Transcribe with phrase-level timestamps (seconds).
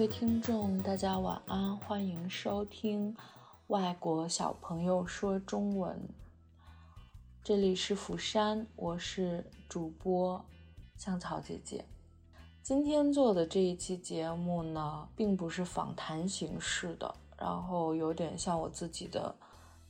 [0.00, 3.14] 各位听众，大家晚安，欢迎收听
[3.66, 5.94] 《外国小朋友说中文》。
[7.44, 10.42] 这里是釜山，我是主播
[10.96, 11.84] 香草姐姐。
[12.62, 19.36] 今天做的这一期节目呢，并不是访谈形式的，然后有点像我自己的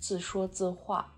[0.00, 1.14] 自说自话。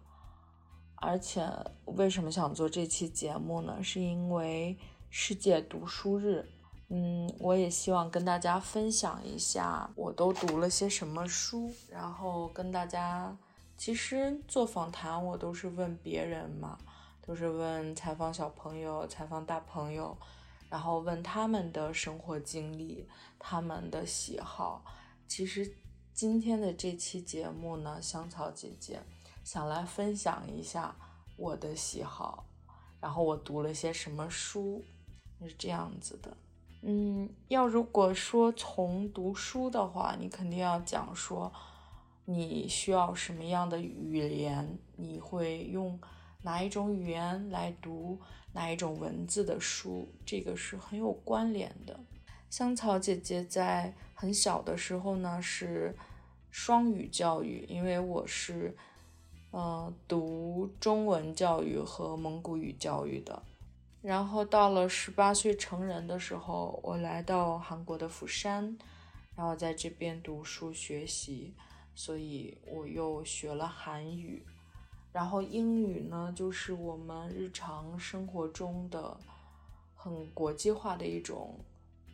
[0.96, 1.50] 而且，
[1.86, 3.82] 为什么想做这期节目呢？
[3.82, 4.76] 是因为
[5.08, 6.46] 世界读书日。
[6.94, 13.34] 嗯，我也希望跟大家分享一下我都读了些什么书，然后跟大家，
[13.78, 16.76] 其实做访谈我都是问别人嘛，
[17.26, 20.14] 都是问采访小朋友、采访大朋友，
[20.68, 24.84] 然后问他们的生活经历、他们的喜好。
[25.26, 25.74] 其实
[26.12, 29.00] 今天的这期节目呢，香草姐姐
[29.42, 30.94] 想来分享一下
[31.38, 32.44] 我的喜好，
[33.00, 34.84] 然后我读了些什么书，
[35.40, 36.36] 是这样子的。
[36.84, 41.52] 嗯，要如果说从读书的话，你肯定要讲说
[42.24, 46.00] 你需要什么样的语言，你会用
[46.42, 48.20] 哪一种语言来读
[48.52, 52.00] 哪一种文字的书，这个是很有关联的。
[52.50, 55.96] 香草姐姐在很小的时候呢是
[56.50, 58.76] 双语教育，因为我是
[59.52, 63.40] 呃读中文教育和蒙古语教育的。
[64.02, 68.76] 然后到了十八岁成人的时候，我来到韩国的釜山，
[69.36, 71.54] 然后在这边读书学习，
[71.94, 74.44] 所以我又学了韩语。
[75.12, 79.16] 然后英语呢，就是我们日常生活中的
[79.94, 81.60] 很国际化的一种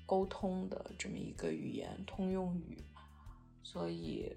[0.05, 2.77] 沟通的这么一个语言，通用语。
[3.63, 4.31] 所以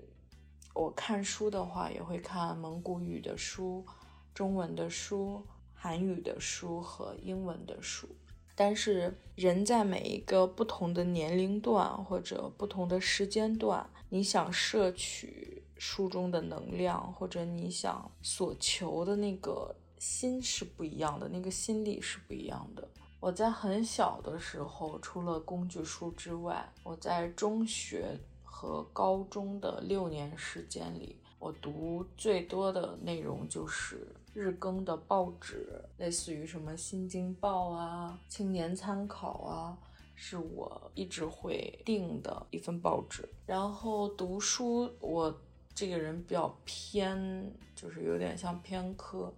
[0.73, 3.85] 我看书的话，也会看蒙古语的书，
[4.33, 5.45] 中文的书。
[5.83, 8.07] 韩语的书和英文的书，
[8.53, 22.87] 但是人在每一个不同的年龄段或者不同的时间段，你想摄取书中的能量，或者你想所求的那个心是不一样的，那个心理是不一样的。
[23.19, 34.07] 我在很小的时候，除了工具书之外，我在中学和高中的六年时间里，我读最多的内容就是。
[34.33, 39.77] 日更的报纸，类似于什么《新京报》啊，《青年参考》啊，
[40.15, 43.27] 是我一直会订的一份报纸。
[43.45, 45.37] 然后读书，我
[45.75, 49.33] 这个人比较偏，就是有点像偏科。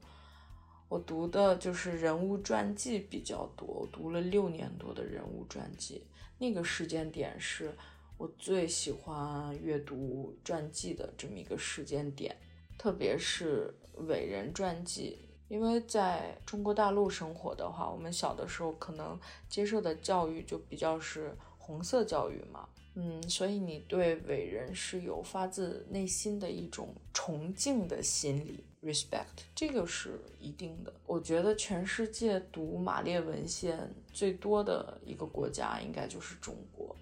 [0.88, 6.06] 我读的就是人物传记比较多，我读了六年多的人物传记。
[6.38, 7.75] 那个时间点是
[8.18, 12.35] 我最喜欢阅读传记的这么一个时间点。
[12.78, 13.74] 特别是
[14.07, 30.91] 伟人传记，因为在中国大陆生活的话，我们小的时候可能接受的教育就比较是红色教育嘛，嗯，所以你对伟人是有发自内心的一种崇敬的心理，respect，这个是一定的。
[31.06, 36.94] 我觉得全世界读马列文献最多的一个国家应该就是中国，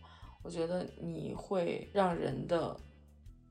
[0.43, 2.77] 我觉得你会让人的。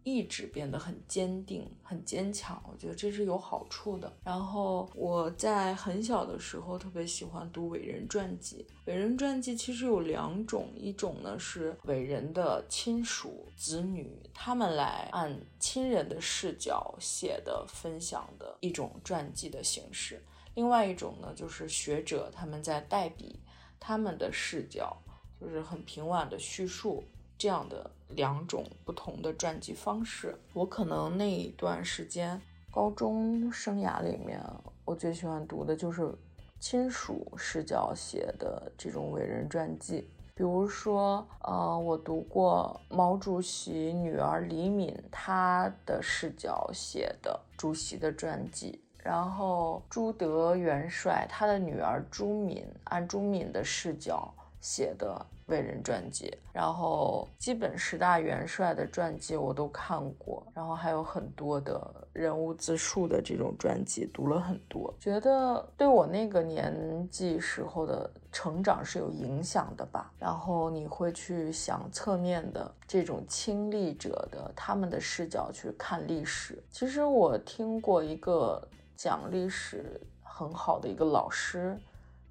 [0.03, 4.11] 意志变得很坚定、很坚强，我觉得这是有好处的。
[4.25, 8.67] 然后我在很小的时候特别喜欢读伟人传记。
[8.87, 20.17] 伟人传记其实有两种，一种呢是伟人的亲属、子女，他们来按亲人的视角写的、分享的一种传记的形式；
[20.55, 23.39] 另外一种呢就是学者他们在代笔，
[23.79, 24.97] 他们的视角
[25.41, 27.03] 就是很平稳的叙述。
[27.39, 32.39] 这样的两种不同的传记方式，我可能那一段时间
[32.71, 34.39] 高中生涯里面，
[34.85, 36.15] 我最喜欢读的就是
[36.59, 40.07] 亲属视角写的这种伟人传记。
[40.35, 54.31] 比如说，呃，我读过毛主席女儿李敏她的视角写的主席的传记，然后朱德元帅他的女儿朱敏按朱敏的视角
[54.61, 55.25] 写的。
[55.51, 70.11] 伟人传记，然后基本十大元帅的传记我都看过，然后还有很多的人物自述的这种传记，读了很多，觉得对我那个年纪时候的成长是有影响的吧。
[70.19, 76.63] 然后你会去想侧面的这种亲历者的他们的视角去看历史。
[76.71, 78.67] 其实我听过一个
[78.97, 81.79] 讲历史很好的一个老师，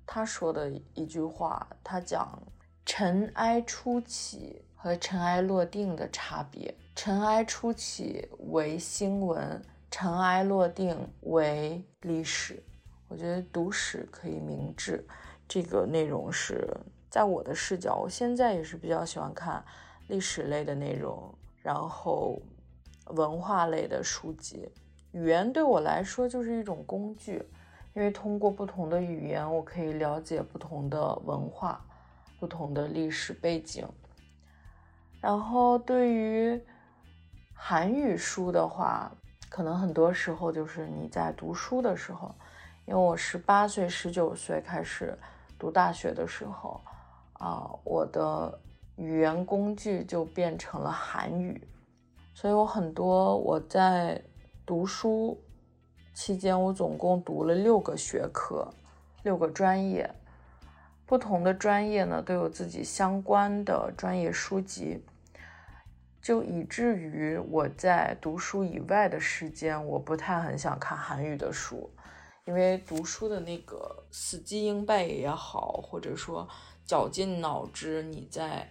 [0.06, 2.42] 他说的一句话，他讲。
[2.86, 9.62] 尘埃初起和尘埃落定的差别，尘埃初起为新闻，
[9.92, 12.62] 尘埃落定为历史。
[13.08, 15.06] 我觉得读史可以明智，
[15.48, 16.68] 这个内容是
[17.10, 19.64] 在我的视角，我现在也是比较喜欢看
[20.08, 22.40] 历史类的内容，然后
[23.08, 24.70] 文化类的书籍。
[25.12, 27.44] 语言对我来说就是一种工具，
[27.96, 31.84] 因为通过不同的语言，我可以了解不同的文化、
[32.39, 33.88] 不同的历史背景。
[35.21, 36.62] 然后对于
[37.53, 39.12] 韩语书的话，
[39.50, 42.33] 可能很多时候就是你在读书的时候，
[42.86, 45.18] 因为我十八岁、十九岁开始
[45.57, 46.80] 读大学的时候，
[47.33, 48.59] 啊，我的
[48.95, 51.68] 语言工具就变成了韩语，
[52.33, 54.24] 所以我很多我在
[54.65, 55.38] 读书
[56.15, 58.68] 期间，我总共读了六个学科，
[59.24, 60.09] 六个专业，
[61.09, 65.03] 不同的专业呢都有自己相关的专业书籍。
[66.21, 71.89] 就以至于我在读书以外的时间，我不太很想看韩语的书，
[72.45, 76.47] 因为读书的那个死记硬背也好，或者说
[76.85, 78.69] 绞尽脑汁，你在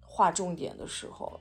[0.00, 1.40] 划重点的时候，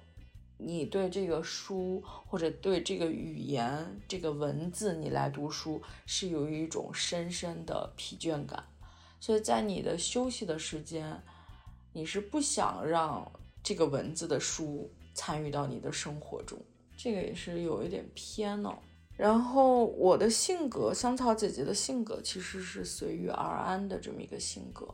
[0.59, 8.63] 你对这个书或者对这个语言、这个文字，你来读书是有一种深深的疲倦感，
[9.25, 11.19] 所以在你的休息的时间，
[11.93, 13.31] 你是不想让
[13.63, 14.87] 这个文字的书。
[15.15, 16.59] 参与到你的生活中，
[16.97, 18.77] 这个也是有一点偏了。
[19.15, 24.85] 然后我的性格，香草姐姐的性格其实是随遇而安的这么一个性格。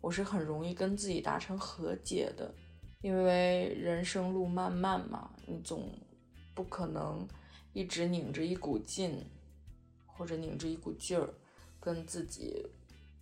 [0.00, 2.52] 我是很容易跟自己达成和解的，
[3.02, 5.96] 因为人生路漫漫嘛，你总
[6.52, 7.24] 不可能
[7.72, 9.24] 一直拧着一股劲，
[10.06, 11.32] 或者拧着一股劲儿，
[11.78, 12.66] 跟自己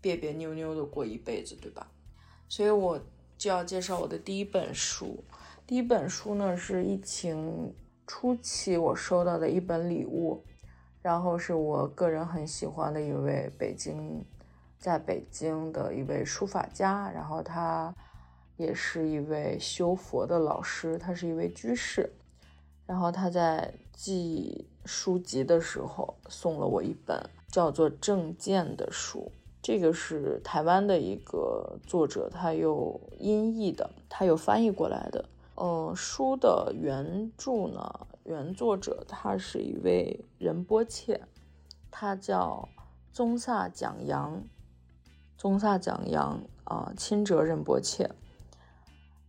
[0.05, 1.87] 别别扭扭的过一辈子，对吧？
[2.47, 3.01] 所以我
[3.39, 5.25] 就要介绍我的第一本书。
[5.67, 7.73] 第一本书呢是疫情
[8.07, 10.45] 初期我收到的一本礼物，
[11.01, 14.23] 然后是我个人很喜欢的一位北京，
[14.79, 17.95] 在北京的一位书法家，然后他
[18.59, 22.13] 也是一位修佛的老师，他是一位居士，
[22.85, 27.19] 然后他在寄书籍的时候送了我一本
[27.49, 29.33] 叫做《正见》的书，
[29.65, 35.25] 这个是台湾的一个作者，他有音译的，他有翻译过来的。
[35.55, 41.23] 呃，书的原著呢，原作者他是一位仁波切，
[41.91, 42.69] 他叫
[43.11, 44.43] 宗萨蒋扬，
[45.39, 48.11] 宗萨蒋扬啊，钦哲仁波切，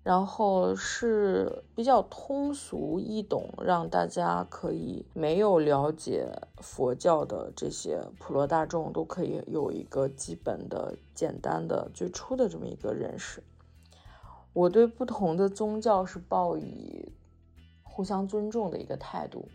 [0.05, 13.41] 然后是比较通俗易懂，让大家可以没有了解佛教的这些普罗大众都可以有一个基本的、简单的、最初的这么一个认识。
[14.53, 17.11] 我对不同的宗教是抱以
[17.81, 19.49] 互相尊重的一个态度。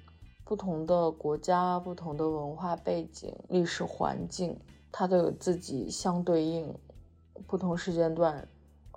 [0.45, 4.59] 不同的国家、不同的文化背景、历史环境，
[4.91, 6.75] 它都有自己相对应
[7.47, 8.49] 不同时间段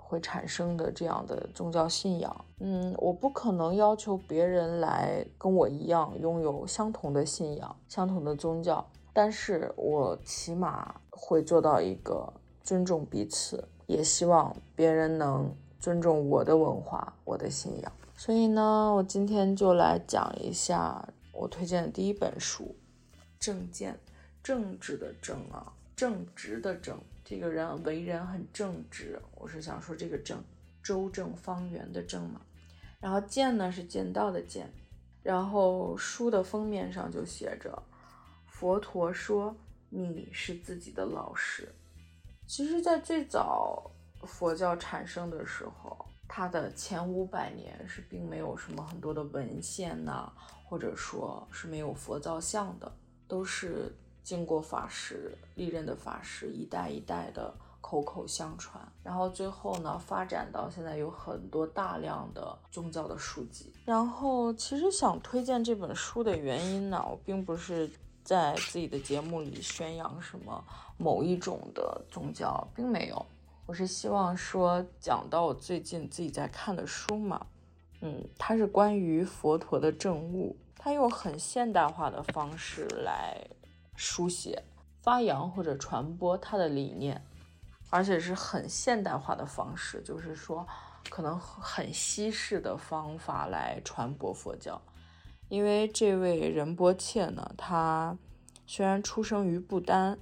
[0.06, 2.44] 会产生的这样的宗教信仰。
[2.60, 15.50] 嗯，我不可能要求别人来跟我一样拥有相同的信仰、相同的宗教，但是我起码会做到一个尊重彼此，也希望别人能。
[15.80, 17.92] 尊重我的文化，我的信仰。
[18.16, 22.64] 所以呢，我今天就来讲一下我推荐的第一本书
[23.38, 23.92] 《正见》，
[24.42, 26.98] 政治的正啊，正直的正。
[27.24, 30.42] 这个人为人很正直，我是想说这个正，
[30.82, 32.40] 周正方圆的正嘛。
[33.00, 34.70] 然后剑呢是剑道的剑。
[35.22, 37.82] 然后书的封面上就写着
[38.46, 39.56] ：“佛陀说
[39.88, 41.74] 你是自己的老师。”
[42.46, 43.90] 其实，在最早。
[44.26, 50.32] 佛教产生的时候，它的前五百年是并没有什么很多的文献呐，
[50.64, 52.90] 或者说是没有佛造像的，
[53.28, 63.70] 都是经过法师历任的法师一代一代的口口相传，然后最后呢发展到现在有很多大量的宗教的书籍。
[63.84, 67.88] 然后其实想推荐这本书的原因呢，我并不是
[68.24, 70.64] 在自己的节目里宣扬什么
[70.96, 73.26] 某一种的宗教，并没有。
[73.66, 77.46] 我是希望说讲到我最近自己在看的书嘛，
[78.00, 83.46] 嗯，它是关于佛陀的证悟，它用很现代化的方式来
[83.96, 84.62] 书写、
[85.02, 87.24] 发扬或者传播他的理念，
[87.90, 90.66] 而且是很现代化的方式，就是说
[91.10, 94.80] 可能很西式的方法来传播佛教。
[95.48, 98.16] 因为这位仁波切呢，他
[98.66, 100.18] 虽然出生于不丹，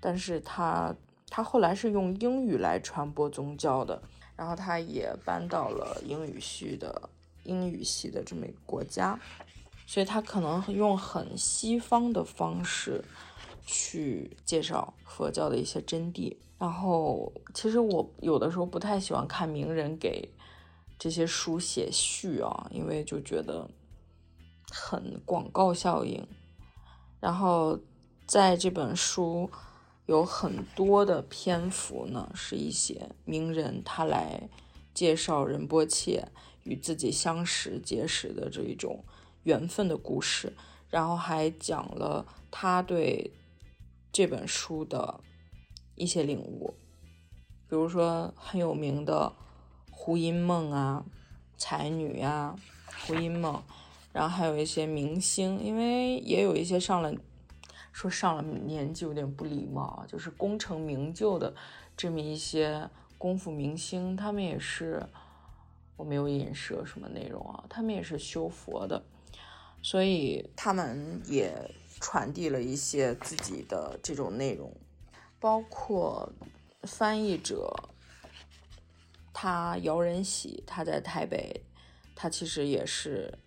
[0.00, 0.94] 但是他。
[1.34, 4.02] 他后来是用英语来传播宗教的，
[4.36, 7.08] 然后他也搬到了英语系的
[7.44, 9.18] 英语系的这么一个国家，
[9.92, 13.04] 所以他可能用很西方的方式
[13.66, 16.34] 去介绍佛教的一些真谛。
[16.58, 20.30] 然后，其实我有的时候不太喜欢看名人给
[20.98, 23.68] 这些书写序啊，因为就觉得
[24.70, 26.26] 很广告效应。
[27.20, 27.78] 然后
[28.26, 29.50] 在这本书
[30.06, 34.48] 有很多的篇幅呢，是一些名人他来
[34.94, 36.28] 介绍仁波切
[36.62, 39.04] 与自己相识结识的这一种
[39.44, 40.52] 缘分的故事，
[40.88, 43.32] 然后还讲了他对
[44.12, 45.20] 这本书的
[45.94, 46.74] 一些领悟，
[47.68, 49.32] 比如说很有名的。
[49.94, 51.04] 胡因梦啊，
[51.56, 52.56] 才女呀，
[53.06, 53.62] 胡因梦，
[54.12, 57.14] 然后还有一些明星，因为也有一些上了，
[57.92, 61.54] 说上了年纪有点不礼貌啊，就是功成名就的
[61.96, 65.06] 这么一些功夫明星，他们也是，
[65.96, 69.04] 我没有引射什么内容啊，他们也是修佛的，
[69.82, 71.52] 所以他们也
[72.00, 74.74] 传递了一些自己的这种内容，
[75.38, 76.32] 包括
[76.84, 77.74] 翻译者。
[79.34, 81.64] 他姚仁喜，他在台北，
[82.14, 83.38] 他其实也是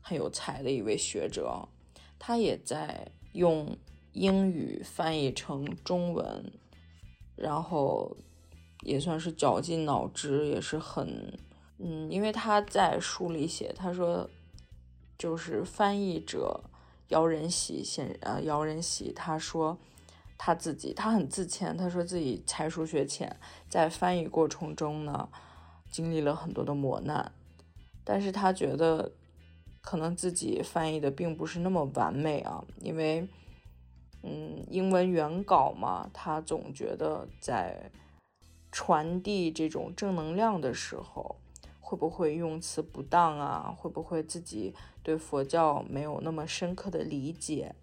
[0.00, 1.68] 很有才的一位学者，
[2.18, 3.76] 他也在用
[4.12, 6.50] 英语翻译成中文，
[7.36, 8.16] 然后
[8.80, 11.38] 也算是绞尽脑汁，也是很，
[11.78, 14.28] 嗯，因为他在书里写，他说
[15.18, 16.64] 就是翻译者
[17.08, 19.78] 姚仁喜先，呃，姚仁喜他说。
[20.36, 25.28] 他自己，他很自谦，他说自己才疏学浅，在翻译过程中呢，
[25.90, 27.32] 经历了很多的磨难，
[28.02, 29.12] 但是他觉得
[29.80, 33.26] 可能自己翻译的并不是那么完美啊，因为，
[34.22, 37.92] 嗯，英文原稿嘛，他总觉得在
[38.72, 41.36] 传递这种正能量的时候，
[41.86, 43.74] 会不会用词不当啊？
[43.76, 47.74] 会不会自己对佛教没有那么深刻的理解？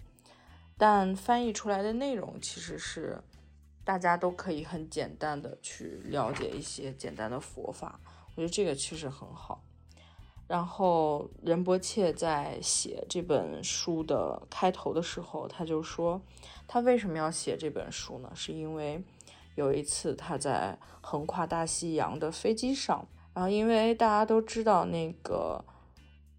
[0.76, 3.22] 但翻译出来的内容其实是
[3.84, 8.00] 大家都可以很简单的去了解一些简单的佛法，
[8.36, 9.62] 我觉得这个其实很好。
[10.48, 16.20] 然后仁波切在写这本书的开头的时候，他就说
[16.68, 18.32] 他为什么要写这本书呢？
[18.34, 19.04] 是因为
[19.54, 25.64] 有一次他在横跨大西洋的飞机上，然后因为大家都知道那个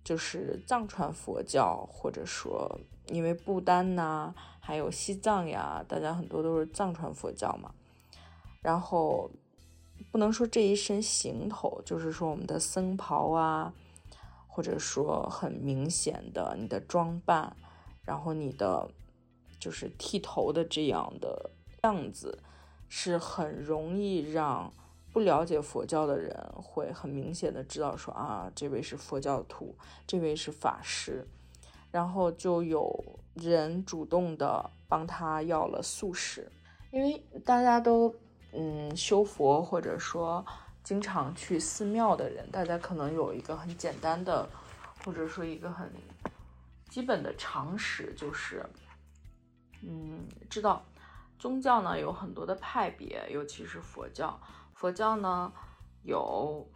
[0.04, 2.80] 就是藏传佛教，或者说。
[3.08, 7.74] 因为不丹呐，还有西藏呀，大家很多都是藏传佛教嘛。
[8.62, 9.28] 然后
[10.12, 13.74] 不能说这一身行头，就是说我们的僧袍啊，
[14.46, 17.56] 或者说很明显的你的装扮，
[18.04, 18.88] 然后你的
[19.58, 21.50] 就是剃头的这样的
[21.82, 22.38] 样子，
[22.88, 24.72] 是很容易让
[25.12, 29.76] 不了解佛教的人会很明显的知道说啊，这位是佛教徒，
[30.06, 31.26] 这位是法师。
[31.90, 33.04] 然后就有
[33.34, 36.50] 人主动的帮他要了素食，
[36.90, 38.14] 因为大家都
[38.52, 40.42] 嗯修佛或者说
[40.82, 44.48] 经常去寺庙的人，大家可能有一个很简单的
[45.04, 45.92] 或者说一个很
[46.88, 48.64] 基本的常识，就是
[49.82, 50.82] 嗯知道
[51.38, 54.40] 宗教呢有很多的派别，尤其是佛教，
[54.82, 55.52] 佛教呢
[56.02, 56.68] 有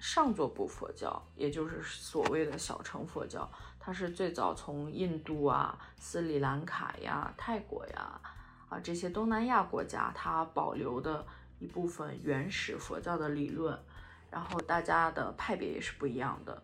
[0.00, 3.48] 上座部佛教，也就是所谓的小乘佛教。
[3.78, 8.20] 它是最早从印度啊、斯里兰卡呀、泰国呀
[8.68, 11.24] 啊这些东南亚国家，它保留的
[11.60, 13.80] 一部分原始佛教的理论。
[14.28, 16.60] 然后大家的派别也是不一样的。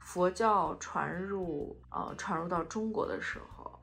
[0.00, 3.78] 佛教传入呃传入到中国的时候，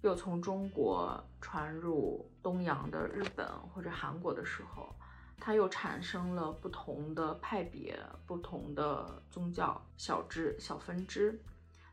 [0.00, 4.92] 又从中国传入东洋的日本或者韩国的时候，
[5.38, 11.40] 它又产生了不同的派别、不同的宗教小支、小分支。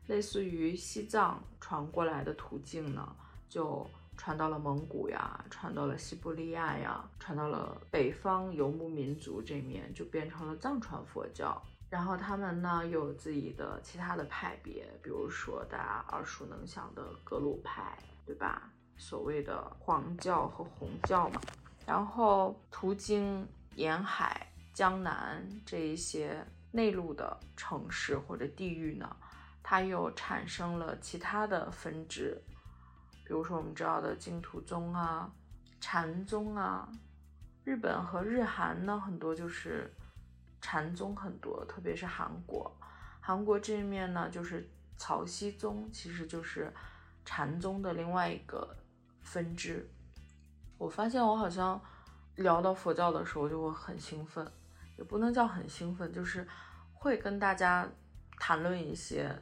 [0.06, 3.16] 类似于西藏传过来的途径呢，
[3.48, 11.62] 就传到了蒙古呀，传到了西伯利亚呀，传到了北方游牧民族这面，就变成了藏传佛教。
[11.88, 17.96] 然后他们呢又有自己的其他的派别，比如说大家耳熟能详的格鲁派，
[18.26, 18.70] 对吧？
[18.98, 21.40] 所谓的黄教和红教嘛。
[21.86, 29.16] 然后途经沿海、江南这一些内陆的城市或者地域呢。
[29.66, 32.38] 它又产生了其他的分支，
[33.24, 35.32] 比如说我们知道的净土宗啊、
[35.80, 36.86] 禅宗啊。
[37.64, 39.90] 日本和日韩呢，很多就是
[40.60, 42.70] 禅宗很多，特别是韩国。
[43.22, 46.70] 韩国这一面呢，就是曹溪宗，其实就是
[47.24, 48.76] 禅宗的另外一个
[49.22, 49.88] 分支。
[50.78, 51.80] 我发现我好像
[52.36, 54.46] 聊到佛教的时候就会很兴奋，
[54.98, 56.46] 也不能叫很兴奋，就是
[56.92, 57.88] 会跟大家
[58.38, 59.34] 谈论一些。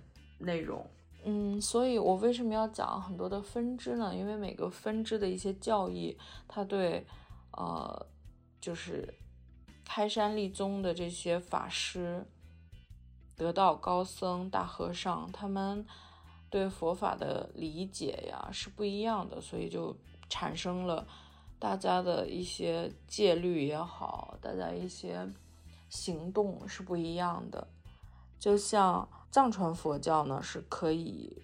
[0.44, 0.84] 内容，
[1.24, 4.12] 嗯，所以我为什么要讲很多的分支呢？
[4.12, 7.06] 因为每个分支的一些教义，它对，
[7.52, 8.06] 呃，
[8.60, 9.14] 就是
[9.84, 12.26] 开山立宗的这些法师、
[13.36, 15.86] 得道高僧、大和尚，他们
[16.50, 19.96] 对佛法的理解呀是不一样的，所以就
[20.32, 21.06] 产生了
[21.58, 25.30] 大家的一些戒律也好，大家一些
[25.90, 27.68] 行动是不一样的。
[28.38, 31.36] 就像藏传佛教呢，是可以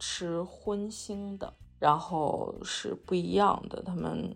[0.00, 3.80] 吃荤腥的，然后是不一样的。
[3.84, 4.34] 他们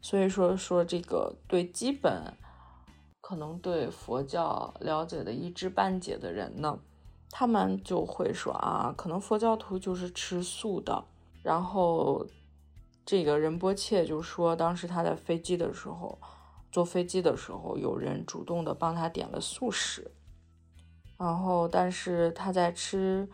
[0.00, 2.32] 所以说说这个对基本
[3.20, 6.78] 可能对佛教了解的一知半解的人呢，
[7.30, 11.04] 他们就会说啊，可能佛教徒就是吃素的。
[11.42, 12.26] 然后
[13.06, 16.18] 这个仁波切就说，当时他在飞机的时候，
[16.72, 20.10] 坐飞机的时候，有人主动的帮他点了素食。
[21.16, 23.28] 然后，但是他在吃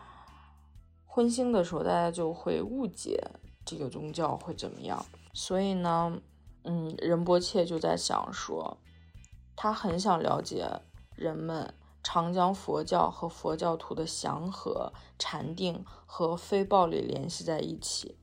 [1.05, 3.19] 荤腥的时候，大家就会误解
[3.65, 5.03] 这个宗教会怎么样。
[5.33, 6.21] 所以呢，
[6.65, 8.77] 嗯，仁波切就在想说，
[9.55, 10.69] 他很想了解
[11.15, 18.19] 人们常将佛教和佛教徒的祥和、禅定和非暴力联系在一起。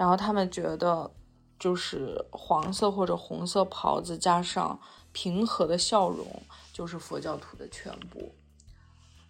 [0.00, 1.10] 然后他们觉得，
[1.58, 4.80] 就是黄色或者红色袍子加上
[5.12, 6.26] 平和的笑容。
[6.72, 8.32] 就是佛教徒的全部，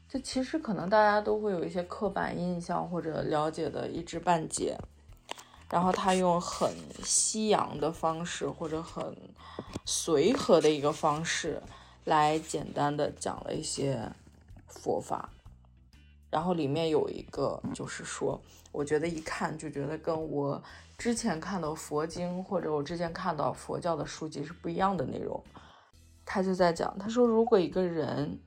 [0.09, 4.79] 这其实可能大家都会有一些刻板印象或者了解的一知半解，
[5.69, 6.73] 然后他用很
[7.03, 9.17] 西洋的方式或者很
[9.85, 11.61] 随和的一个方式
[12.05, 14.12] 来简单的讲了一些
[14.69, 15.31] 佛法，
[16.31, 18.41] 然后里面有一个就是说，
[18.73, 20.62] 我觉得一看就觉得跟我
[20.97, 25.43] 之前看到佛经或者我之前看到佛教的书籍是不一样的内容。
[26.25, 28.38] 他就在讲，他说，如果一个人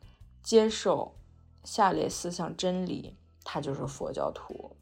[0.42, 1.16] 接受
[1.66, 4.78] 下列四项真理，他就是佛教徒。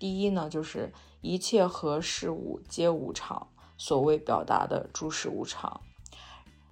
[0.00, 5.80] 第一呢，就是一切和事物皆无常，所谓表达的诸事无常；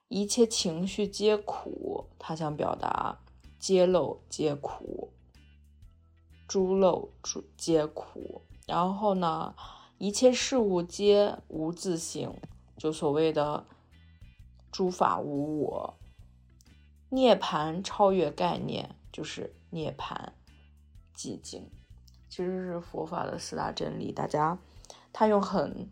[0.09, 3.19] 一切情绪皆苦，他想表达
[3.61, 5.13] 皆漏皆苦，
[6.47, 8.43] 诸漏诸皆苦。
[8.67, 9.55] 然后呢，
[9.99, 12.35] 一切事物皆无自性，
[12.77, 13.67] 就所谓的。
[14.73, 15.97] 诸法无我，
[17.09, 20.15] 涅槃超越概念就是涅槃
[21.17, 21.71] 寂静，
[22.29, 24.13] 其实是佛法的四大真理。
[24.13, 24.59] 大家
[25.15, 25.91] 他用很，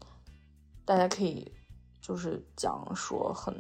[0.85, 1.51] 大家可以
[2.03, 3.57] 就是讲说很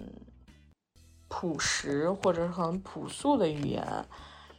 [1.28, 4.06] 朴实或者很朴素的语言，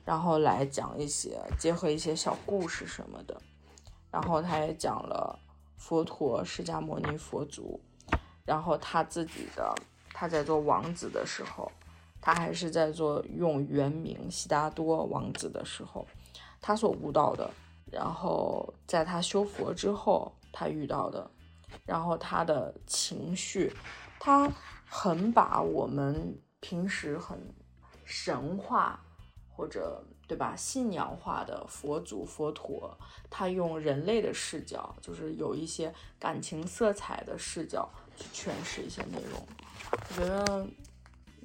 [0.06, 3.42] 然后来讲一些结合一些小故事什么的。
[4.10, 5.38] 然后他也讲了
[5.76, 7.82] 佛陀释迦牟尼佛祖，
[8.46, 9.76] 然后他自己的。
[10.18, 11.70] 他在做王子的时候，
[12.22, 16.08] 他还是在做用原名悉达多王子的时候，
[16.62, 17.52] 他所悟到的，
[17.92, 21.30] 然后在他修佛之后他遇到的，
[21.86, 23.76] 然后他的情绪，
[24.18, 24.50] 他
[24.88, 27.38] 很把我们平时很
[28.06, 28.98] 神话
[29.56, 32.98] 或者对吧信仰化的佛祖佛陀，
[33.30, 39.48] 他用人类的视角，就是有一些感情色彩的视角去诠释一些内容。
[39.92, 40.68] 我觉得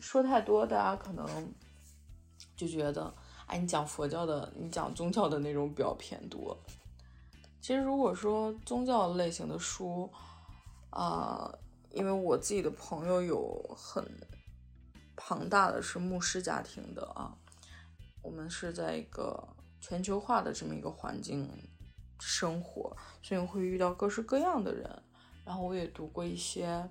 [0.00, 1.26] 说太多，大家可能
[2.56, 3.14] 就觉得，
[3.46, 6.58] 哎，你讲佛教的，你讲宗教的那种比较偏多。
[7.60, 10.10] 其实如果说宗教类型的书，
[10.88, 11.52] 啊，
[11.90, 14.02] 因为我自己的朋友有很
[15.14, 17.36] 庞大的是牧师家庭的啊，
[18.22, 19.46] 我们是在一个
[19.80, 21.48] 全球化的这么一个环境
[22.18, 25.02] 生活，所以会遇到各式各样的人。
[25.44, 26.88] 然后我也读过一些。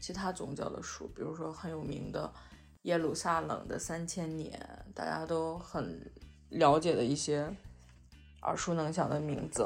[0.00, 2.30] 其他宗教的书，比如说很有名的
[2.82, 4.52] 《耶路撒冷的三千年》，
[4.92, 6.12] 大家都很
[6.50, 7.50] 了解的一些
[8.42, 9.62] 耳熟能详的名字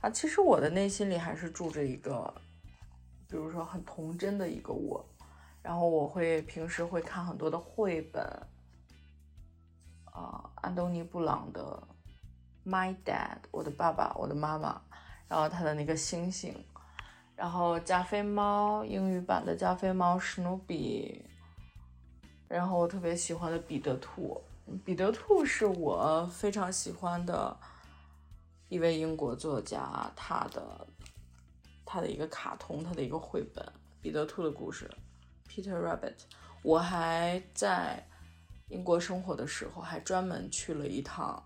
[0.00, 0.08] 啊。
[0.10, 2.32] 其实我的内心里还是住着一个，
[3.26, 5.04] 比如说很童真的一个我。
[5.62, 8.22] 然后我会平时会看很多的绘本，
[10.12, 11.82] 啊，安东尼布朗的
[12.70, 14.80] 《My Dad》，我的爸爸，我的妈妈，
[15.28, 16.54] 然后他的那个星星。
[17.36, 21.24] 然后加菲猫英语版的加菲猫史努比，
[22.46, 24.38] 然后我特别喜欢的彼得兔，
[24.84, 27.56] 彼得兔是我非常喜欢的
[28.68, 30.86] 一位英国作家，他的
[31.86, 33.64] 他的一个卡通，他的一个绘本
[34.02, 34.90] 《彼得兔的故事》
[35.50, 36.16] （Peter Rabbit）。
[36.62, 38.06] 我还在
[38.70, 41.44] 英国生活的时候，还专门去了一趟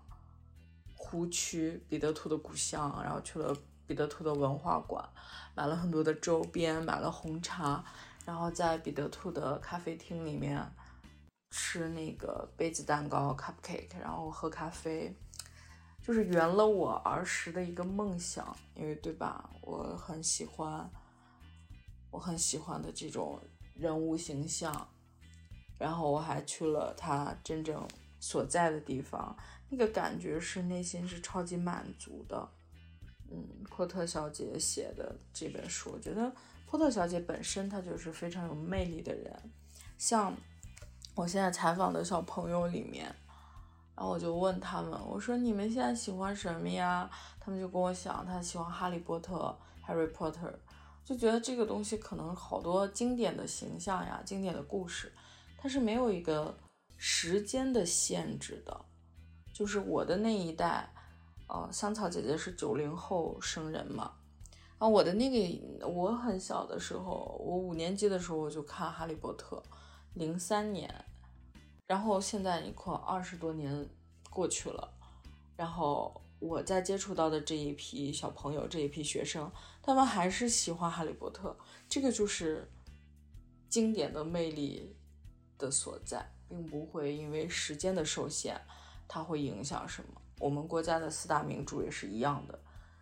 [0.95, 3.53] 湖区彼得兔的故乡，然后去了。
[3.87, 5.07] 彼得兔的文化馆，
[5.53, 7.85] 买了很多的周边，买了红茶，
[8.25, 10.59] 然后在彼得兔的咖啡厅里面
[11.51, 15.15] 吃那个杯子蛋糕 （cupcake），然后喝咖啡，
[16.01, 18.57] 就是圆了我儿时的一个梦想。
[18.73, 20.89] 因为对吧，我很喜欢，
[22.09, 23.39] 我很喜欢的这种
[23.75, 24.89] 人物形象，
[25.85, 27.87] 然后我还去了他真正
[28.19, 29.37] 所在的地方，
[29.69, 32.49] 那个感觉是内心是超级满足的。
[33.29, 36.33] 嗯，波特小姐写的这本书，我觉得
[36.65, 39.31] 波特小姐本身她就是非常有魅力的人。
[39.95, 40.35] 像
[41.13, 43.05] 我现在采访的小朋友里面，
[43.95, 47.07] 然后我就问他们，我说你们现在喜欢什么呀？
[47.39, 49.55] 他们就跟我讲，他喜欢哈利波特
[49.87, 50.51] （Harry Potter），
[51.03, 55.13] 就觉得这个东西可能好多经典的形象呀、经典的故事，
[55.65, 56.55] 它是没有一个
[56.95, 58.85] 时间的限制的，
[59.51, 60.93] 就是我的那一代。
[61.47, 64.11] 呃，香草姐姐是九零后生人嘛？
[64.77, 69.55] 啊，我的那个我很小的时候，我五年级的时候我就看《哈利波特》，
[70.13, 70.87] 零三年，
[71.87, 73.89] 然后现在你看二十多年
[74.29, 74.93] 过去了，
[75.57, 79.51] 然后我在接触到的这一批小朋友，这一批学生，
[79.81, 81.49] 他们还是喜欢《哈利波特》，
[81.89, 82.71] 这个就是
[83.67, 84.94] 经典的魅力
[85.57, 88.55] 的所在，并不会因为时间的受限，
[89.07, 90.21] 它会影响什么。
[90.39, 92.59] 我们国家的四大名著也是一样的，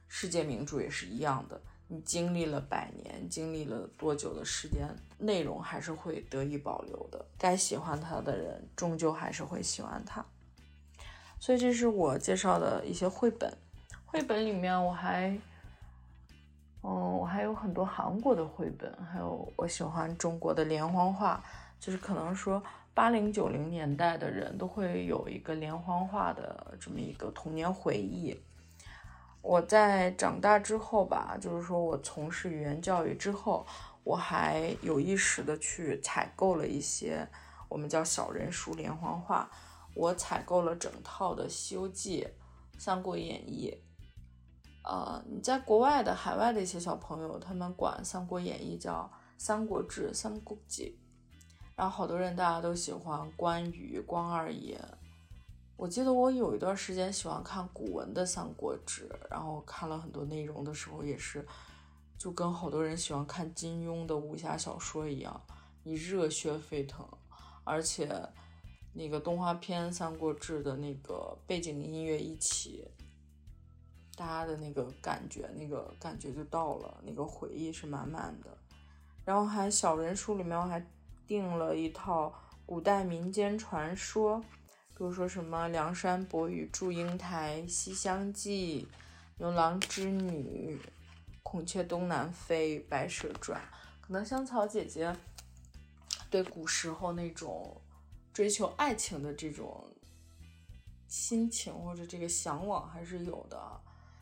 [0.07, 1.59] 世界名著也是一样的。
[1.87, 4.87] 你经历了百年，经历了多久的时间，
[5.17, 7.23] 内容还是会得以保留的。
[7.37, 10.25] 该喜欢它的人，终究还是会喜欢它。
[11.39, 13.55] 所以这是我介绍的一些绘本。
[14.05, 15.29] 绘本里面我还，
[16.83, 21.43] 嗯，我还有很多韩国的绘本，还有我喜欢中国的连环画，
[21.83, 22.63] 就是可能说。
[22.95, 28.39] 八零九零年代的人都会有一个连环画的这么一个童年回忆。
[29.41, 33.65] 我在长大之后吧，就是说我从事语言教育之后，
[34.03, 37.27] 我还有意识的去采购了一些
[37.67, 39.49] 我们叫小人书连环画。
[39.95, 42.21] 我采购了整套的《西游记》
[42.79, 43.75] 《三国演义》。
[44.87, 49.11] 呃，你在国外的海外的一些小朋友，他们管《三国演义》叫
[49.43, 50.95] 《三国志》《三国记》。
[51.75, 54.79] 然后好多人大家都喜欢关羽、关二爷。
[55.75, 61.45] 我记得我有一段时间喜欢看古文的《三国志》，然后看了很多内容的时候，也是
[62.17, 65.41] 就跟好多人喜欢看金庸的武侠小说一样，
[65.81, 67.05] 你热血沸腾。
[67.63, 68.07] 而且
[68.93, 72.87] 那个动画片《三国志》的那个背景音乐一起，
[74.15, 78.55] 大家的那个感觉，那个感觉就到了，那个回忆是满满的。
[79.25, 80.85] 然后还小人书里面还。
[81.27, 82.33] 定了一套
[82.65, 84.39] 古代民间传说，
[84.95, 88.87] 比如说什么梁山伯与祝英台、西厢记、
[89.37, 90.79] 牛郎织女、
[91.41, 93.61] 孔雀东南飞、白蛇传。
[94.01, 95.15] 可能香草姐姐
[96.29, 97.81] 对古时候那种
[98.33, 99.89] 追求爱情的这种
[101.07, 103.57] 心情或者这个向往还是有的。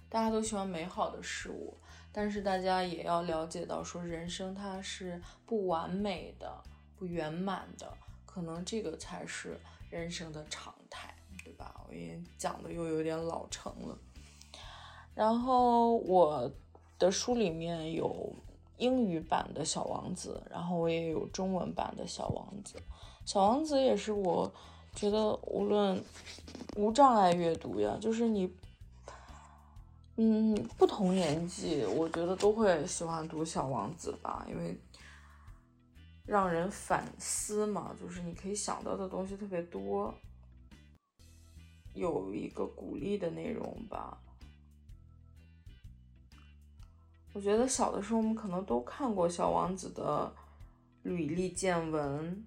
[0.10, 1.78] 大家都喜欢美好的事物，
[2.12, 6.62] 但是大家也要了解到，说人生它是不完美的。
[7.02, 7.92] 不圆满的，
[8.28, 9.60] 可能这个才是
[9.90, 11.12] 人生的常态，
[11.44, 11.82] 对吧？
[11.90, 13.98] 我也讲的又有点老成了。
[15.16, 16.52] 然后我
[17.00, 18.32] 的书里面有
[18.78, 22.76] 英语版的小王子，然后我也有中文版的小王子。
[23.26, 24.54] 小王子也是我
[24.94, 26.00] 觉得无论
[26.76, 28.54] 无障碍阅读呀，就是你，
[30.18, 34.80] 嗯，不同年纪，我觉得都会喜欢读小王子吧，因为。
[36.32, 40.16] 让人反思嘛，就是你可以想到的东西特别多，
[41.94, 44.18] 有一个鼓励的内容吧。
[47.34, 50.34] 我觉得小的时候我们可能都看过小王子的
[51.04, 52.46] 履历见闻，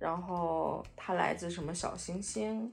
[0.00, 2.72] 然后他来自什么小行星，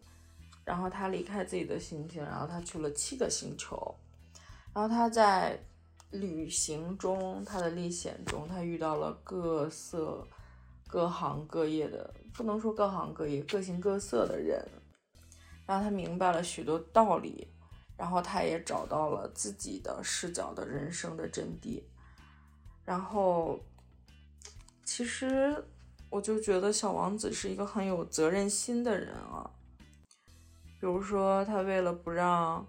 [0.66, 3.96] 然后他离开自己的星星，然后他去了七个星球，
[4.74, 5.64] 然后他在。
[6.12, 10.28] 旅行中，他的历险中，他遇到了各色、
[10.88, 14.62] 各行各业的，不能说各行各业，各形各色的人，
[15.66, 17.48] 让他明白了许多道理，
[17.96, 21.82] 然后他也找到了自己的视角的人生的真谛。
[22.84, 23.60] 然后，
[24.84, 25.64] 其实
[26.10, 29.50] 我就觉得小王子是一个很有责任心的人啊，
[30.80, 32.68] 比如说他为了不让。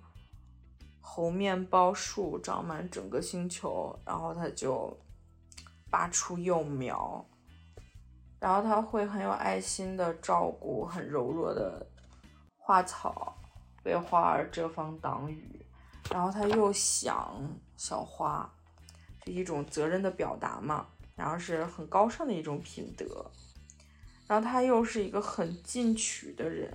[1.05, 4.97] 猴面包树长满整个星球，然后他就
[5.91, 7.23] 拔出幼苗，
[8.39, 11.85] 然后他会很有爱心的照顾很柔弱的
[12.57, 13.37] 花草，
[13.85, 15.67] 为花儿遮风挡雨，
[16.09, 17.37] 然后他又想
[17.77, 18.51] 小花，
[19.27, 20.87] 是一种责任的表达嘛，
[21.17, 23.31] 然后是很高尚的一种品德，
[24.29, 26.73] 然后他又是一个很进取的人，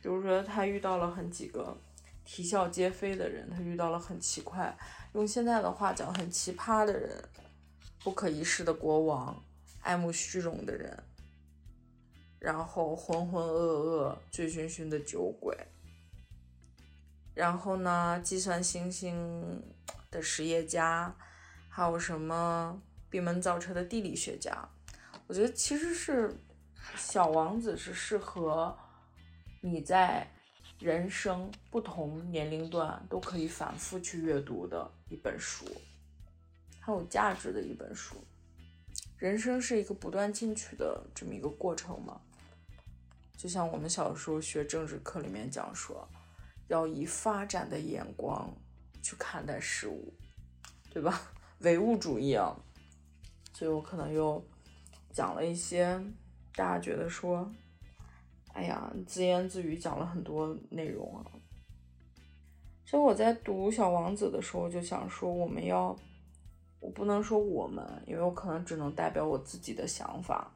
[0.00, 1.76] 比如说他遇到了很几个。
[2.24, 4.76] 啼笑皆非的人，他遇到了很奇怪，
[5.14, 7.22] 用现在的话讲，很奇葩的人，
[8.02, 9.42] 不可一世的国王，
[9.80, 11.02] 爱慕虚荣的人，
[12.38, 15.56] 然后浑浑噩噩、醉醺醺的酒鬼，
[17.34, 19.62] 然后呢，计算星星
[20.10, 21.14] 的实业家，
[21.68, 22.80] 还有什么
[23.10, 24.68] 闭门造车的地理学家。
[25.26, 26.28] 我觉得其实是
[26.96, 28.76] 《小王子》是适合
[29.62, 30.30] 你在
[30.82, 35.64] 人生不同年龄段都可以反复去阅读的一本书，
[36.80, 38.16] 很有价值的一本书。
[39.16, 42.20] 人生是一个不断进取的这么一个过程嘛，
[43.38, 46.08] 就像我们小时候学政治课里面讲说，
[46.66, 48.52] 要以发展的眼光
[49.04, 50.12] 去看待事物，
[50.90, 51.30] 对吧？
[51.62, 52.56] 唯物主义啊，
[53.52, 54.44] 所以我可能又
[55.12, 55.96] 讲了一些
[56.56, 57.48] 大家觉得说，
[58.52, 61.24] 哎呀，自言自语讲了很多内容啊。
[62.84, 65.96] 其实我在读《小王子》的时候就想说，我们要。
[66.80, 70.52] 我不能说我们，因为我可能只能代表我自己的想法。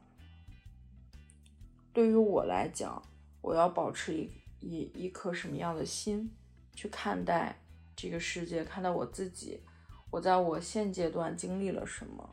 [1.92, 3.00] 对于我来讲，
[3.40, 4.28] 我要保持一
[4.60, 6.28] 一一颗什么样的心
[6.74, 7.56] 去看待
[7.94, 9.62] 这个世界，看待我自己。
[10.10, 12.28] 我在我现阶段经历了什么？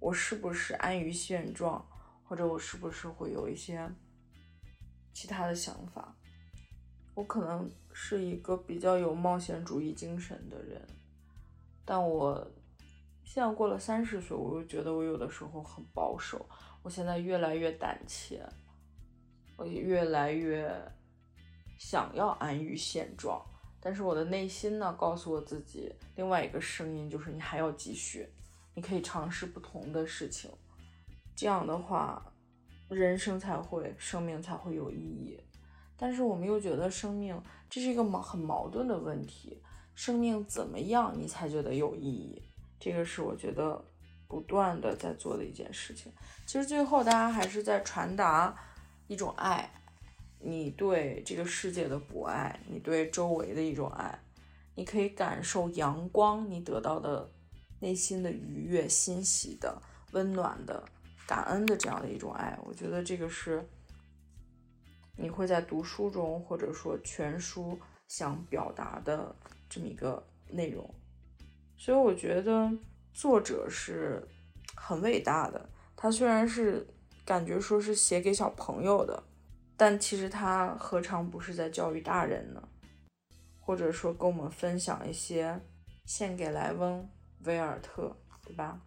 [0.00, 1.86] 我是不是安于现状，
[2.24, 3.88] 或者我是不是会有一些
[5.18, 6.14] 其他的想法？
[7.16, 10.80] 我可能是一个比较有冒险主义精神的人，
[11.84, 12.48] 但我。
[13.24, 16.48] 现在过了三十岁，我又觉得我有的时候很保守。
[16.82, 18.42] 我现在越来越胆怯，
[19.54, 20.72] 我越来越
[21.78, 23.44] 想要安于现状。
[23.82, 28.26] 但是我的内心呢，告诉我自己另外一个声音，就是你还要继续，
[28.74, 30.50] 你可以尝试不同的事情。
[31.36, 32.32] 这样的话，
[32.88, 35.38] 人生才会，生命才会有意义。
[35.96, 39.62] 但是我们又觉得生命这是一个矛很矛盾的问题。
[39.94, 42.40] 生命怎么样，你才觉得有意义？
[42.78, 43.84] 这个是我觉得
[44.28, 46.12] 不断的在做的一件事情。
[46.46, 48.56] 其实最后大家还是在传达
[49.08, 49.68] 一种爱，
[50.38, 54.16] 你对这个世界的不爱，你对周围的一种爱，
[54.76, 57.28] 你可以感受阳光，你得到的
[57.80, 60.84] 内心的愉悦、欣喜的、温暖的、
[61.28, 62.58] 感恩的这样的一种爱。
[62.64, 63.62] 我觉得这个是
[65.14, 69.36] 你会在读书中或者说全书想表达的
[69.68, 70.88] 这么一个内容。
[71.76, 72.72] 所以我觉得
[73.12, 74.26] 作者是
[74.74, 75.68] 很伟大的。
[75.94, 76.86] 他虽然是
[77.26, 79.22] 感觉说是写给小朋友的，
[79.76, 82.68] 但其实他何尝不是在教育大人呢？
[83.60, 85.60] 或者说跟我们分享一些
[86.06, 87.06] 献给莱翁·
[87.46, 88.80] 威尔特，对吧？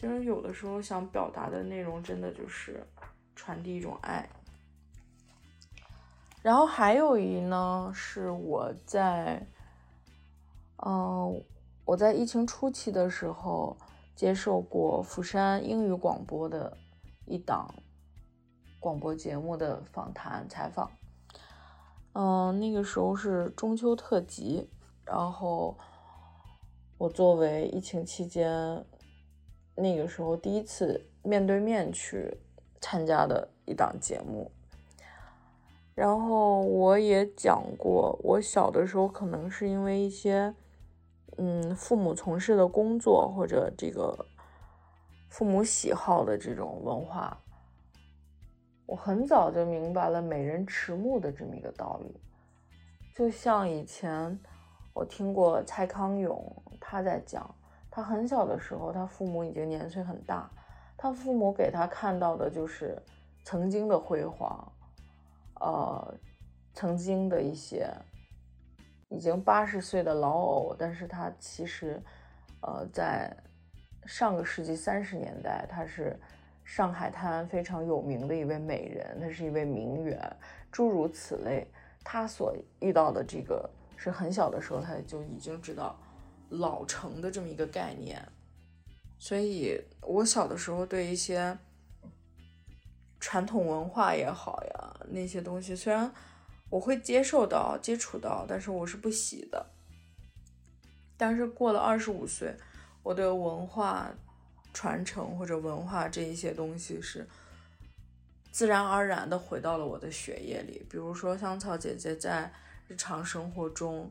[0.00, 2.82] 其实有的时候想表达的内容，真的就是
[3.36, 4.26] 传递一种爱。
[6.40, 9.46] 然后还有一呢，是我在，
[10.78, 11.44] 嗯。
[11.84, 13.76] 我在疫情初期的时候
[14.14, 16.76] 接受过釜山英语广播的
[17.26, 17.68] 一档
[18.78, 20.88] 广播节目的访谈采访，
[22.12, 24.70] 嗯，那个时候是中秋特辑，
[25.04, 25.76] 然后
[26.96, 28.84] 我作为疫情期间
[29.80, 32.36] 那个时候第一次面对面去
[32.80, 34.50] 参加的一档节目，
[35.94, 40.54] 然后我也讲过，我小的时候可能是因为一些。
[41.42, 44.26] 嗯，父母从事的工作或者这个
[45.30, 47.40] 父母喜好的这种文化，
[48.84, 52.20] 我很早就明白了“美人迟暮”的这么一个道理。
[53.16, 54.38] 就像以前
[54.92, 57.54] 我听过蔡康永他在讲，
[57.90, 60.50] 他很小的时候，他父母已经年岁很大，
[60.96, 63.00] 他父母给他看到的就是
[63.44, 64.72] 曾经的辉煌，
[65.60, 66.14] 呃，
[66.74, 67.88] 曾经的一些。
[69.12, 72.00] 已经八十岁的老偶，但是他其实，
[72.62, 73.36] 呃，在
[74.06, 76.16] 上个世纪三十年代，他是
[76.64, 80.16] 上海滩非常有名的一位美人，她是一位名媛，
[80.70, 81.66] 诸如此类。
[82.04, 85.98] 他所遇到的这个是很小的时候，他就已经知道
[86.50, 88.22] 老成的这么一个概念。
[89.18, 91.56] 所以我小的时候对一些
[93.18, 96.12] 传统文化也好呀，那些东西虽然。
[96.70, 99.66] 我会接受到、接触到，但是我是不喜的。
[101.16, 102.54] 但是过了二十五岁，
[103.02, 104.08] 我的文化
[104.72, 107.28] 传承或者文化这一些东西是
[108.52, 110.86] 自然而然的回到了我的血液里。
[110.88, 112.52] 比如说香草姐姐在
[112.86, 114.08] 日常生活中，